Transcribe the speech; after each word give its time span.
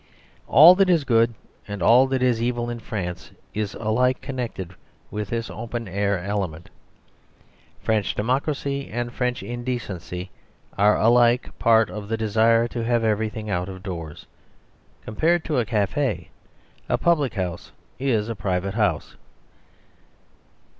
All 0.47 0.73
that 0.73 0.89
is 0.89 1.03
good 1.03 1.35
and 1.67 1.83
all 1.83 2.07
that 2.07 2.23
is 2.23 2.41
evil 2.41 2.71
in 2.71 2.79
France 2.79 3.29
is 3.53 3.75
alike 3.75 4.19
connected 4.19 4.73
with 5.11 5.29
this 5.29 5.47
open 5.51 5.87
air 5.87 6.17
element. 6.17 6.71
French 7.83 8.15
democracy 8.15 8.89
and 8.89 9.13
French 9.13 9.43
indecency 9.43 10.31
are 10.75 10.97
alike 10.97 11.51
part 11.59 11.91
of 11.91 12.07
the 12.07 12.17
desire 12.17 12.67
to 12.69 12.83
have 12.83 13.03
everything 13.03 13.47
out 13.51 13.69
of 13.69 13.83
doors. 13.83 14.25
Compared 15.05 15.45
to 15.45 15.59
a 15.59 15.67
café, 15.67 16.29
a 16.89 16.97
public 16.97 17.35
house 17.35 17.71
is 17.99 18.27
a 18.27 18.33
private 18.35 18.73
house. 18.73 19.15